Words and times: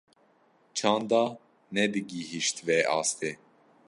çanda 0.77 1.23
nedigîhîşt 1.75 2.57
vê 2.65 2.79
astê. 2.99 3.31